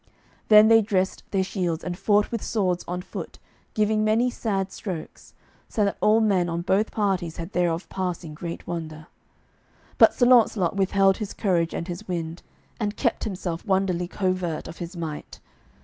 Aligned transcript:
Then 0.47 0.67
they 0.67 0.81
dressed 0.81 1.21
their 1.29 1.43
shields 1.43 1.83
and 1.83 1.95
fought 1.95 2.31
with 2.31 2.41
swords 2.41 2.83
on 2.87 3.03
foot, 3.03 3.37
giving 3.75 4.03
many 4.03 4.31
sad 4.31 4.71
strokes, 4.71 5.35
so 5.69 5.85
that 5.85 5.97
all 6.01 6.19
men 6.19 6.49
on 6.49 6.61
both 6.63 6.89
parties 6.89 7.37
had 7.37 7.51
thereof 7.51 7.87
passing 7.87 8.33
great 8.33 8.65
wonder. 8.65 9.05
But 9.99 10.15
Sir 10.15 10.25
Launcelot 10.25 10.75
withheld 10.75 11.17
his 11.17 11.35
courage 11.35 11.75
and 11.75 11.87
his 11.87 12.07
wind, 12.07 12.41
and 12.79 12.97
kept 12.97 13.25
himself 13.25 13.63
wonderly 13.63 14.07
covert 14.07 14.67
of 14.67 14.79
his 14.79 14.97
might. 14.97 15.39